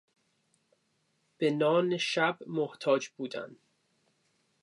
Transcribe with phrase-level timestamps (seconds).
[1.37, 3.55] به نان شب محتاج بودن